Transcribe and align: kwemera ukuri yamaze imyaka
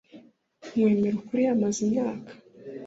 kwemera 0.69 1.15
ukuri 1.21 1.41
yamaze 1.47 1.79
imyaka 1.85 2.31